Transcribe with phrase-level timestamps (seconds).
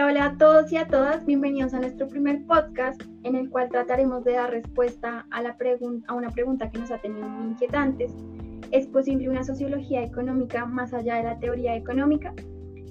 [0.00, 3.68] Hola, hola a todos y a todas, bienvenidos a nuestro primer podcast en el cual
[3.68, 5.58] trataremos de dar respuesta a, la
[6.06, 8.10] a una pregunta que nos ha tenido muy inquietantes.
[8.70, 12.32] ¿Es posible una sociología económica más allá de la teoría económica?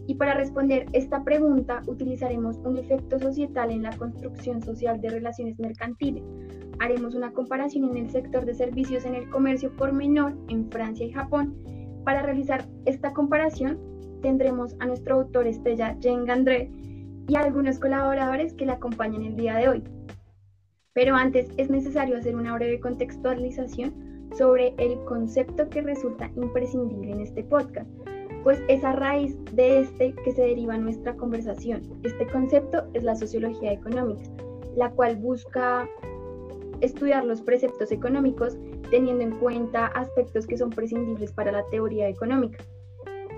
[0.06, 5.58] Y para responder esta pregunta utilizaremos un efecto societal en la construcción social de relaciones
[5.58, 6.24] mercantiles.
[6.78, 11.08] Haremos una comparación en el sector de servicios en el comercio por menor en Francia
[11.08, 11.58] y Japón.
[12.06, 13.80] Para realizar esta comparación
[14.22, 16.72] tendremos a nuestro autor estrella Jean Gandré
[17.30, 19.84] y algunos colaboradores que le acompañan el día de hoy.
[20.94, 27.22] Pero antes es necesario hacer una breve contextualización sobre el concepto que resulta imprescindible en
[27.22, 27.90] este podcast
[28.44, 31.82] pues es a raíz de este que se deriva nuestra conversación.
[32.04, 34.24] Este concepto es la sociología económica,
[34.76, 35.88] la cual busca
[36.82, 38.58] estudiar los preceptos económicos
[38.90, 42.64] teniendo en cuenta aspectos que son prescindibles para la teoría económica.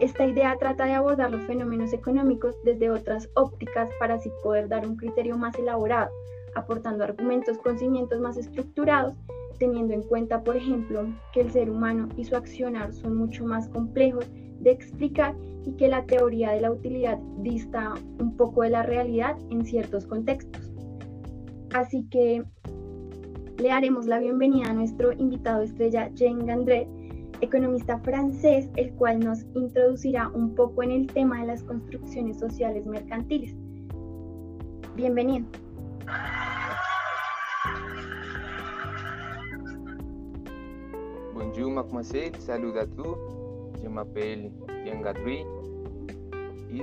[0.01, 4.87] Esta idea trata de abordar los fenómenos económicos desde otras ópticas para así poder dar
[4.87, 6.09] un criterio más elaborado,
[6.55, 9.13] aportando argumentos con cimientos más estructurados,
[9.59, 13.69] teniendo en cuenta, por ejemplo, que el ser humano y su accionar son mucho más
[13.69, 15.35] complejos de explicar
[15.67, 20.07] y que la teoría de la utilidad dista un poco de la realidad en ciertos
[20.07, 20.71] contextos.
[21.75, 22.43] Así que
[23.59, 26.87] le daremos la bienvenida a nuestro invitado estrella Jean Gandret,
[27.41, 32.85] economista francés, el cual nos introducirá un poco en el tema de las construcciones sociales
[32.85, 33.55] mercantiles.
[34.95, 35.45] Bienvenido.
[41.33, 43.17] Bonjour, mademoiselle, salut à tous.
[43.83, 44.51] Je m'appelle
[44.85, 45.45] Jean Gadri
[46.69, 46.81] y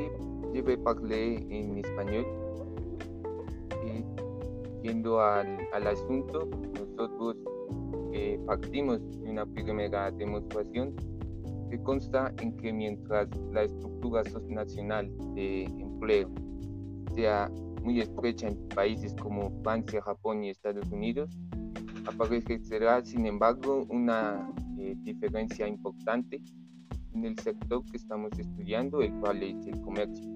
[0.54, 2.26] je vais parler en español.
[3.86, 4.04] Y
[4.82, 7.36] yendo al, al asunto, nosotros
[8.20, 10.92] eh, partimos de una primera demostración
[11.70, 16.28] que consta en que mientras la estructura nacional de empleo
[17.14, 17.48] sea
[17.84, 21.30] muy estrecha en países como Francia, Japón y Estados Unidos,
[22.06, 26.42] aparecerá sin embargo una eh, diferencia importante
[27.14, 30.28] en el sector que estamos estudiando, el cual es el comercio.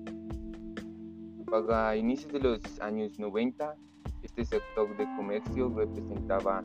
[1.47, 3.75] Para inicios de los años 90,
[4.22, 6.62] este sector de comercio representaba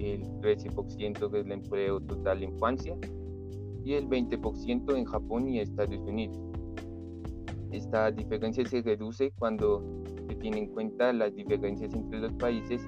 [0.00, 2.96] el 13% del empleo total en Francia
[3.84, 6.38] y el 20% en Japón y Estados Unidos.
[7.70, 9.82] Esta diferencia se reduce cuando
[10.28, 12.82] se tiene en cuenta las diferencias entre los países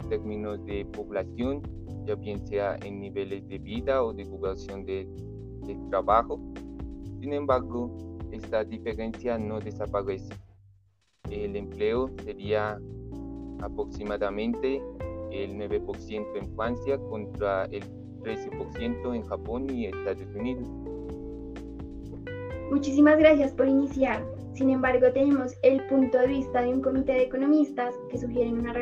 [0.00, 1.62] en términos de población,
[2.06, 5.08] ya bien sea en niveles de vida o de duración de
[5.66, 6.40] de trabajo.
[7.20, 7.90] Sin embargo,
[8.30, 10.34] esta diferencia no desaparece.
[11.30, 12.78] El empleo sería
[13.60, 14.80] aproximadamente
[15.30, 17.84] el 9% en Francia contra el
[18.22, 20.68] 13% en Japón y Estados Unidos.
[22.70, 24.24] Muchísimas gracias por iniciar.
[24.54, 28.72] Sin embargo, tenemos el punto de vista de un comité de economistas que sugieren una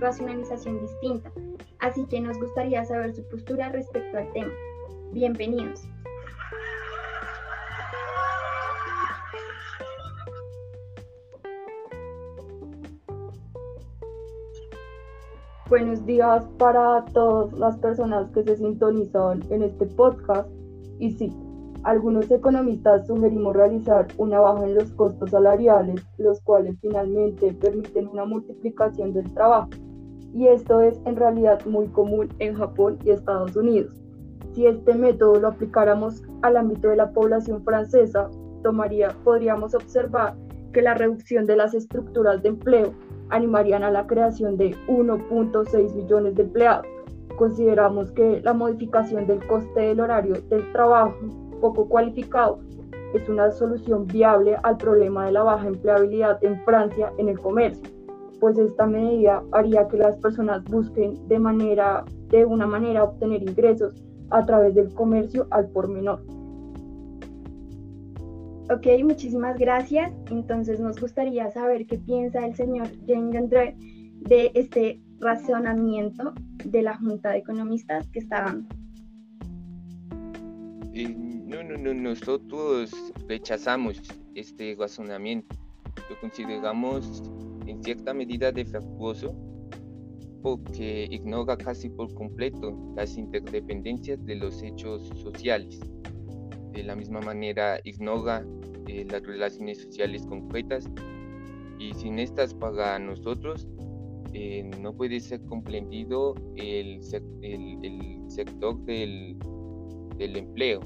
[0.00, 1.32] racionalización distinta.
[1.78, 4.52] Así que nos gustaría saber su postura respecto al tema.
[5.12, 5.82] Bienvenidos.
[15.72, 20.46] Buenos días para todas las personas que se sintonizan en este podcast.
[20.98, 21.34] Y sí,
[21.82, 28.26] algunos economistas sugerimos realizar una baja en los costos salariales, los cuales finalmente permiten una
[28.26, 29.70] multiplicación del trabajo.
[30.34, 33.98] Y esto es en realidad muy común en Japón y Estados Unidos.
[34.52, 38.28] Si este método lo aplicáramos al ámbito de la población francesa,
[38.62, 40.34] tomaría, podríamos observar
[40.74, 42.92] que la reducción de las estructuras de empleo
[43.32, 46.86] animarían a la creación de 1.6 millones de empleados.
[47.36, 51.16] Consideramos que la modificación del coste del horario del trabajo
[51.60, 52.60] poco cualificado
[53.14, 57.82] es una solución viable al problema de la baja empleabilidad en Francia en el comercio,
[58.40, 64.02] pues esta medida haría que las personas busquen de manera de una manera obtener ingresos
[64.30, 66.22] a través del comercio al por menor.
[68.72, 70.10] Ok, muchísimas gracias.
[70.30, 76.32] Entonces nos gustaría saber qué piensa el señor Jean Gandré de este razonamiento
[76.64, 78.74] de la Junta de Economistas que está dando.
[80.94, 82.94] Eh, no, no, no, nosotros
[83.28, 84.00] rechazamos
[84.34, 85.54] este razonamiento.
[86.08, 87.22] Lo consideramos
[87.66, 89.34] en cierta medida defectuoso
[90.42, 95.78] porque ignora casi por completo las interdependencias de los hechos sociales
[96.72, 98.44] de la misma manera ignora
[98.88, 100.88] eh, las relaciones sociales concretas
[101.78, 103.68] y sin estas para nosotros
[104.32, 107.00] eh, no puede ser comprendido el,
[107.42, 109.36] el, sector del,
[110.16, 110.80] del, empleo.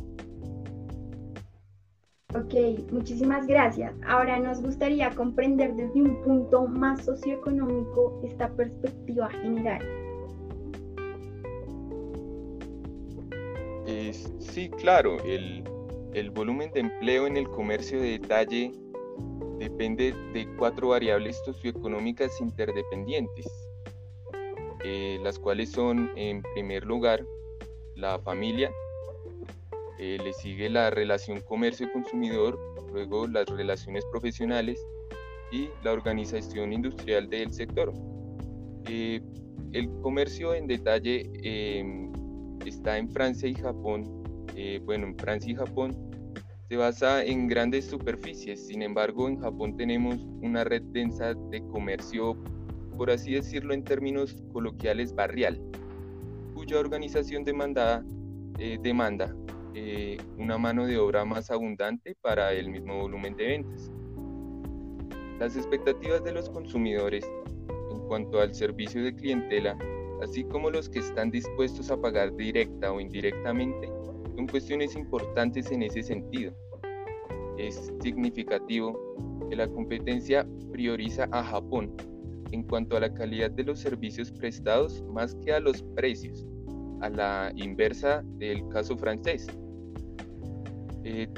[2.34, 3.94] Ok, muchísimas gracias.
[4.06, 9.82] Ahora nos gustaría comprender desde un punto más socioeconómico esta perspectiva general.
[14.56, 15.62] sí, claro, el,
[16.16, 18.72] el volumen de empleo en el comercio de detalle
[19.58, 23.46] depende de cuatro variables socioeconómicas interdependientes,
[24.82, 27.22] eh, las cuales son, en primer lugar,
[27.96, 28.70] la familia,
[29.98, 32.58] eh, le sigue la relación comercio-consumidor,
[32.94, 34.80] luego las relaciones profesionales
[35.52, 37.92] y la organización industrial del sector.
[38.88, 39.20] Eh,
[39.72, 42.10] el comercio en detalle em,
[42.64, 44.25] está en Francia y Japón.
[44.84, 45.96] Bueno, en Francia y Japón
[46.68, 52.36] se basa en grandes superficies, sin embargo en Japón tenemos una red densa de comercio,
[52.96, 55.60] por así decirlo en términos coloquiales, barrial,
[56.54, 58.04] cuya organización demanda,
[58.58, 59.32] eh, demanda
[59.74, 63.92] eh, una mano de obra más abundante para el mismo volumen de ventas.
[65.38, 67.24] Las expectativas de los consumidores
[67.92, 69.78] en cuanto al servicio de clientela,
[70.20, 73.88] así como los que están dispuestos a pagar directa o indirectamente,
[74.36, 76.54] son cuestiones importantes en ese sentido.
[77.58, 81.96] Es significativo que la competencia prioriza a Japón
[82.52, 86.46] en cuanto a la calidad de los servicios prestados más que a los precios,
[87.00, 89.46] a la inversa del caso francés.
[91.02, 91.28] Eh,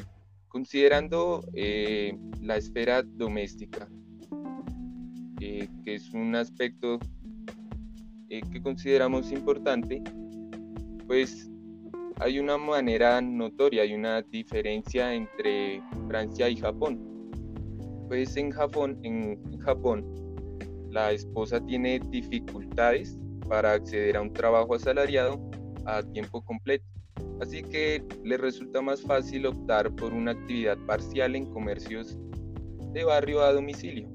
[0.49, 3.89] considerando eh, la esfera doméstica,
[5.41, 6.99] eh, que es un aspecto
[8.29, 10.03] que consideramos importante,
[11.07, 11.51] pues
[12.21, 16.99] hay una manera notoria, hay una diferencia entre Francia y Japón.
[18.09, 20.05] Pues en Japón, en Japón,
[20.91, 23.17] la esposa tiene dificultades
[23.49, 25.41] para acceder a un trabajo asalariado
[25.85, 26.85] a tiempo completo.
[27.41, 32.19] Así que le resulta más fácil optar por una actividad parcial en comercios
[32.93, 34.09] de barrio a domicilio.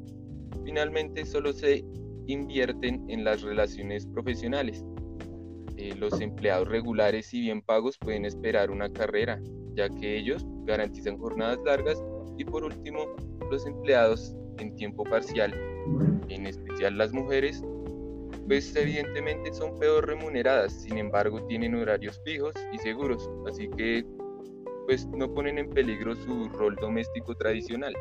[0.65, 1.85] Finalmente, solo se
[2.27, 4.83] invierten en las relaciones profesionales
[5.83, 9.41] eh, los empleados regulares y bien pagos pueden esperar una carrera,
[9.75, 12.01] ya que ellos garantizan jornadas largas
[12.37, 12.99] y por último,
[13.51, 15.53] los empleados en tiempo parcial,
[16.29, 17.61] en especial las mujeres,
[18.47, 24.05] pues evidentemente son peor remuneradas, sin embargo tienen horarios fijos y seguros, así que
[24.87, 27.93] pues no ponen en peligro su rol doméstico tradicional.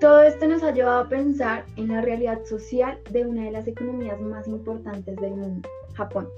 [0.00, 3.66] Todo esto nos ha llevado a pensar en la realidad social de una de las
[3.66, 6.28] economías más importantes del mundo, Japón.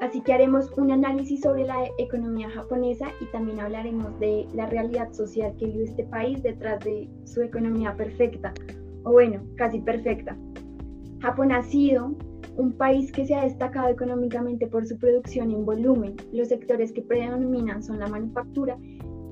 [0.00, 5.12] Así que haremos un análisis sobre la economía japonesa y también hablaremos de la realidad
[5.12, 8.54] social que vive este país detrás de su economía perfecta,
[9.02, 10.36] o bueno, casi perfecta.
[11.18, 12.14] Japón ha sido
[12.56, 16.14] un país que se ha destacado económicamente por su producción en volumen.
[16.32, 18.78] Los sectores que predominan son la manufactura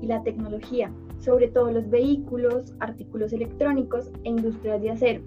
[0.01, 5.21] y la tecnología, sobre todo los vehículos, artículos electrónicos e industrias de acero.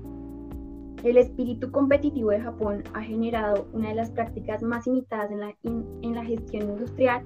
[1.04, 5.54] El espíritu competitivo de Japón ha generado una de las prácticas más imitadas en la,
[5.62, 7.22] en la gestión industrial,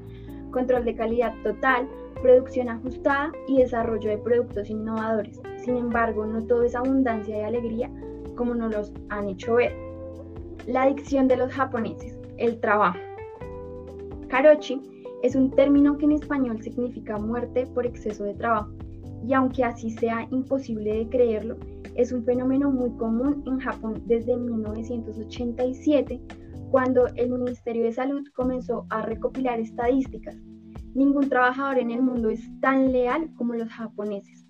[0.50, 1.88] control de calidad total,
[2.20, 5.41] producción ajustada y desarrollo de productos innovadores.
[5.56, 7.91] Sin embargo, no todo es abundancia y alegría
[8.37, 9.75] como nos los han hecho ver.
[10.67, 12.99] La adicción de los japoneses, el trabajo.
[14.29, 14.81] Karochi
[15.23, 18.73] es un término que en español significa muerte por exceso de trabajo,
[19.27, 21.56] y aunque así sea imposible de creerlo,
[21.94, 26.20] es un fenómeno muy común en Japón desde 1987,
[26.70, 30.37] cuando el Ministerio de Salud comenzó a recopilar estadísticas.
[30.94, 34.44] Ningún trabajador en el mundo es tan leal como los japoneses.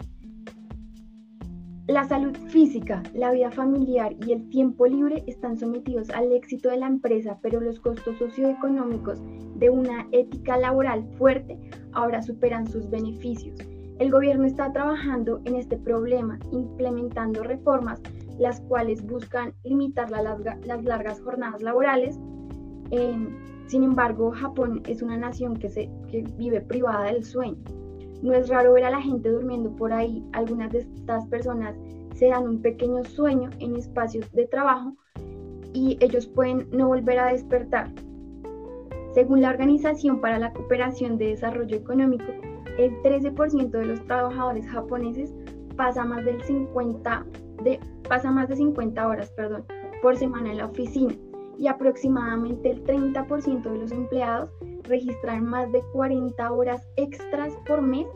[1.88, 6.78] La salud física, la vida familiar y el tiempo libre están sometidos al éxito de
[6.78, 9.20] la empresa, pero los costos socioeconómicos
[9.62, 11.57] de una ética laboral fuerte
[11.92, 13.57] ahora superan sus beneficios.
[14.00, 18.00] El gobierno está trabajando en este problema, implementando reformas
[18.40, 22.19] las cuales buscan limitar las largas jornadas laborales.
[23.69, 27.62] sin embargo, Japón es una nación que, se, que vive privada del sueño.
[28.21, 30.25] No es raro ver a la gente durmiendo por ahí.
[30.33, 31.76] Algunas de estas personas
[32.16, 34.97] se dan un pequeño sueño en espacios de trabajo
[35.73, 37.92] y ellos pueden no volver a despertar.
[39.14, 42.33] Según la Organización para la Cooperación de Desarrollo Económico,
[42.78, 45.35] el 13% de los trabajadores japoneses
[45.76, 47.26] pasa más, del 50
[47.62, 47.78] de,
[48.09, 49.64] pasa más de 50 horas perdón,
[50.00, 51.14] por semana en la oficina
[51.59, 54.50] y aproximadamente el 30% de los empleados
[54.85, 58.07] registrar más de 40 horas extras por mes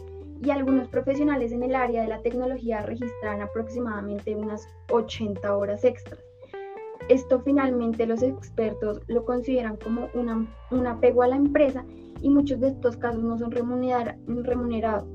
[0.42, 6.25] y algunos profesionales en el área de la tecnología registran aproximadamente unas 80 horas extras.
[7.08, 11.84] Esto finalmente los expertos lo consideran como una, un apego a la empresa
[12.20, 15.08] y muchos de estos casos no son remunerados.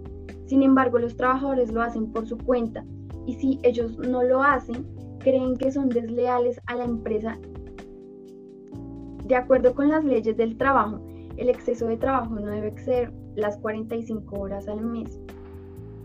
[0.45, 2.85] Sin embargo, los trabajadores lo hacen por su cuenta
[3.25, 4.85] y si ellos no lo hacen,
[5.19, 7.37] creen que son desleales a la empresa.
[9.25, 11.01] De acuerdo con las leyes del trabajo,
[11.37, 15.19] el exceso de trabajo no debe exceder las 45 horas al mes.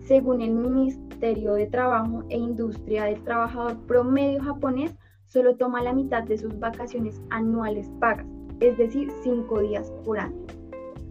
[0.03, 4.95] Según el Ministerio de Trabajo e Industria del Trabajador promedio japonés,
[5.29, 8.27] solo toma la mitad de sus vacaciones anuales pagas,
[8.61, 10.37] es decir, 5 días por año,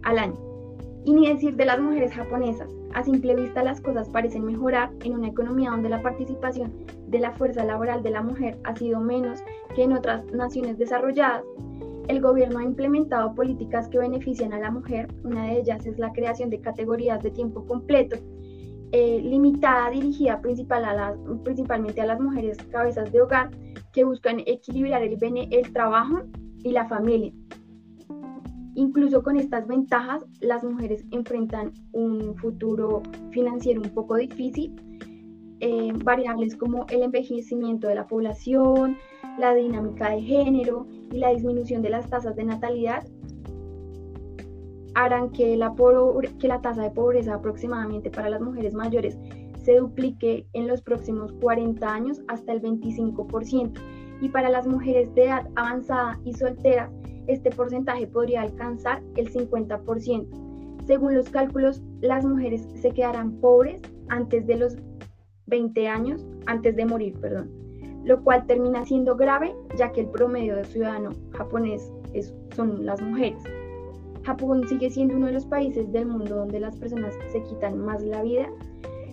[0.02, 0.36] al año.
[1.04, 5.14] Y ni decir de las mujeres japonesas, a simple vista las cosas parecen mejorar en
[5.14, 6.72] una economía donde la participación
[7.08, 9.40] de la fuerza laboral de la mujer ha sido menos
[9.74, 11.44] que en otras naciones desarrolladas.
[12.08, 15.08] El gobierno ha implementado políticas que benefician a la mujer.
[15.24, 18.16] Una de ellas es la creación de categorías de tiempo completo,
[18.92, 23.50] eh, limitada, dirigida principalmente a las mujeres cabezas de hogar
[23.96, 25.16] que buscan equilibrar el,
[25.50, 26.20] el trabajo
[26.62, 27.32] y la familia.
[28.74, 34.76] Incluso con estas ventajas, las mujeres enfrentan un futuro financiero un poco difícil.
[35.60, 38.98] Eh, variables como el envejecimiento de la población,
[39.38, 43.02] la dinámica de género y la disminución de las tasas de natalidad
[44.94, 45.74] harán que la,
[46.38, 49.18] que la tasa de pobreza aproximadamente para las mujeres mayores
[49.66, 53.72] se duplique en los próximos 40 años hasta el 25%
[54.20, 56.90] y para las mujeres de edad avanzada y solteras
[57.26, 60.86] este porcentaje podría alcanzar el 50%.
[60.86, 64.76] Según los cálculos, las mujeres se quedarán pobres antes de los
[65.46, 67.50] 20 años, antes de morir, perdón,
[68.04, 73.02] lo cual termina siendo grave ya que el promedio de ciudadano japonés es, son las
[73.02, 73.42] mujeres.
[74.22, 78.02] Japón sigue siendo uno de los países del mundo donde las personas se quitan más
[78.02, 78.48] la vida.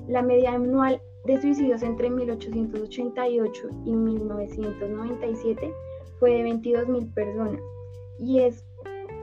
[0.08, 5.74] La media anual de suicidios entre 1888 y 1997
[6.20, 7.62] fue de 22.000 personas
[8.20, 8.66] y, es,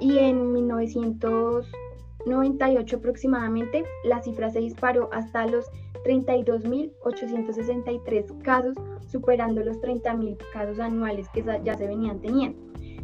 [0.01, 5.67] y en 1998 aproximadamente la cifra se disparó hasta los
[6.05, 12.59] 32.863 casos, superando los 30.000 casos anuales que ya se venían teniendo.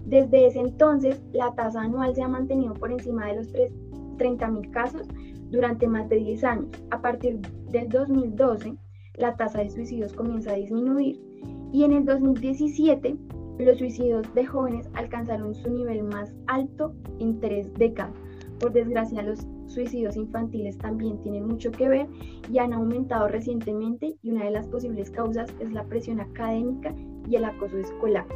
[0.06, 5.06] Desde ese entonces, la tasa anual se ha mantenido por encima de los 30.000 casos
[5.50, 6.68] durante más de 10 años.
[6.90, 7.38] A partir
[7.70, 8.74] del 2012,
[9.14, 11.20] la tasa de suicidios comienza a disminuir
[11.72, 13.16] y en el 2017
[13.58, 18.14] los suicidios de jóvenes alcanzaron su nivel más alto en tres décadas.
[18.60, 22.06] Por desgracia, los suicidios infantiles también tienen mucho que ver
[22.50, 26.94] y han aumentado recientemente y una de las posibles causas es la presión académica
[27.28, 28.26] y el acoso escolar.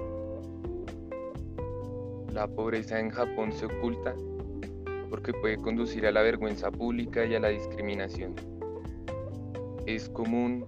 [2.34, 4.14] La pobreza en Japón se oculta
[5.10, 8.34] porque puede conducir a la vergüenza pública y a la discriminación.
[9.84, 10.66] Es común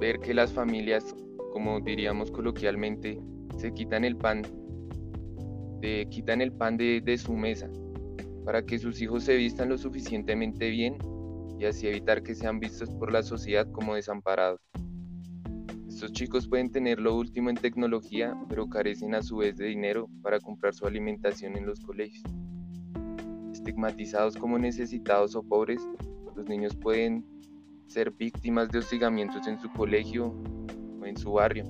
[0.00, 1.14] ver que las familias,
[1.52, 3.20] como diríamos coloquialmente,
[3.58, 4.42] se quitan el pan,
[5.80, 7.68] de, quitan el pan de, su mesa
[8.44, 10.96] para que sus hijos se vistan lo suficientemente bien
[11.58, 14.60] y así evitar que sean vistos por la sociedad como desamparados.
[15.88, 20.08] Estos chicos pueden tener lo último en tecnología, pero carecen a su vez de dinero
[20.22, 22.22] para comprar su alimentación en los colegios.
[23.66, 25.80] Estigmatizados como necesitados o pobres,
[26.36, 27.26] los niños pueden
[27.88, 30.32] ser víctimas de hostigamientos en su colegio
[31.00, 31.64] o en su barrio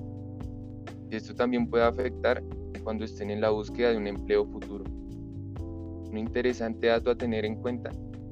[1.09, 2.43] esto también puede afectar
[2.83, 4.83] cuando estén en la búsqueda de un empleo futuro.
[4.85, 7.91] Un interesante dato a tener en cuenta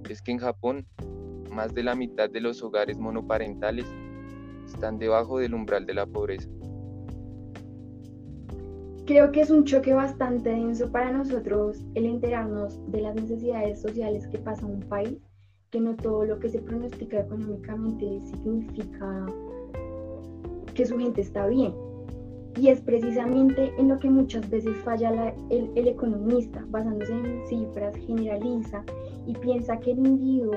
[0.09, 0.85] es que en Japón
[1.51, 3.85] más de la mitad de los hogares monoparentales
[4.67, 6.49] están debajo del umbral de la pobreza.
[9.05, 14.25] Creo que es un choque bastante denso para nosotros el enterarnos de las necesidades sociales
[14.29, 15.19] que pasa un país,
[15.69, 19.27] que no todo lo que se pronostica económicamente significa
[20.73, 21.71] que su gente está bien.
[22.59, 27.95] Y es precisamente en lo que muchas veces falla el, el, economista, basándose en cifras,
[28.07, 28.83] generaliza
[29.27, 30.55] y piensa que el individuo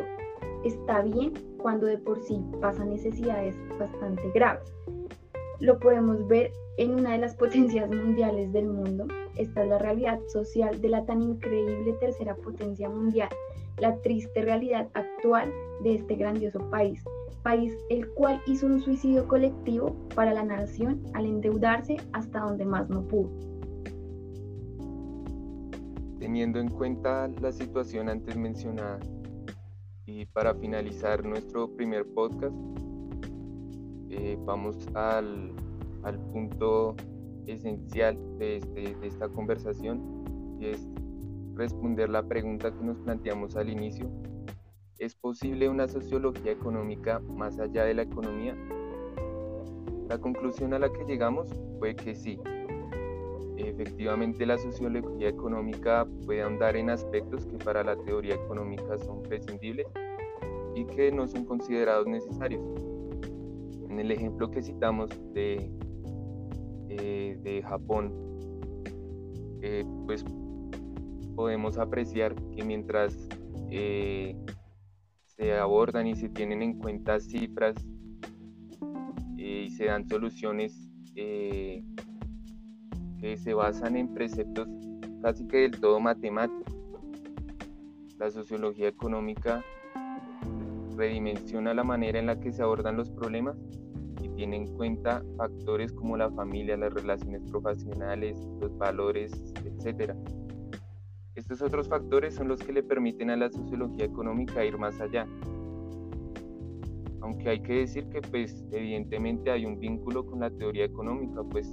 [0.64, 4.72] está bien cuando de por sí pasa necesidades bastante graves.
[5.60, 9.06] Lo podemos ver en una de las potencias mundiales del mundo.
[9.36, 13.28] Esta es la realidad social de la tan increíble tercera potencia mundial,
[13.78, 17.02] la triste realidad actual de este grandioso país
[17.42, 22.88] país el cual hizo un suicidio colectivo para la nación al endeudarse hasta donde más
[22.88, 23.30] no pudo.
[26.18, 28.98] Teniendo en cuenta la situación antes mencionada
[30.04, 32.54] y para finalizar nuestro primer podcast,
[34.18, 35.52] eh, vamos al,
[36.32, 36.96] punto
[37.46, 40.00] esencial de, este, de esta conversación
[40.58, 40.88] y es
[41.54, 44.08] responder la pregunta que nos planteamos al inicio
[44.98, 48.56] ¿Es posible una sociología económica más allá de la economía?
[50.08, 51.48] La conclusión a la que llegamos
[51.78, 52.40] fue que sí.
[53.56, 59.86] Efectivamente, la sociología económica puede ahondar en aspectos que para la teoría económica son prescindibles
[60.74, 62.60] y que no son considerados necesarios.
[63.88, 65.70] En el ejemplo que citamos de,
[66.88, 68.12] eh, de Japón,
[69.62, 70.24] eh, pues
[71.34, 73.28] podemos apreciar que mientras
[73.70, 74.36] eh,
[75.24, 77.76] se abordan y se tienen en cuenta cifras
[79.36, 81.82] y se dan soluciones que
[83.36, 84.68] se basan en preceptos
[85.22, 86.74] casi que del todo matemáticos.
[88.18, 89.64] La sociología económica
[90.96, 93.56] redimensiona la manera en la que se abordan los problemas
[94.38, 99.32] tiene en cuenta factores como la familia, las relaciones profesionales, los valores,
[99.64, 100.14] etc.
[101.34, 105.26] Estos otros factores son los que le permiten a la sociología económica ir más allá.
[107.20, 111.68] Aunque hay que decir que pues evidentemente hay un vínculo con la teoría económica, pues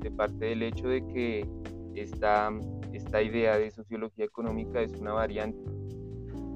[0.00, 1.48] de parte del hecho de que
[1.94, 2.50] esta,
[2.92, 5.70] esta idea de sociología económica es una variante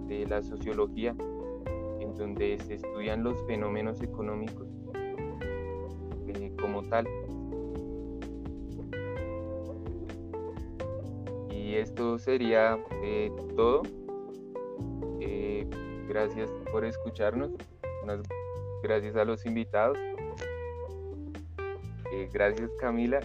[0.08, 1.14] de la sociología
[2.18, 4.71] donde se estudian los fenómenos económicos
[6.62, 7.06] como tal.
[11.50, 13.82] Y esto sería eh, todo.
[15.20, 15.66] Eh,
[16.08, 17.50] gracias por escucharnos.
[18.82, 19.98] gracias a los invitados.
[22.32, 23.20] gracias Camila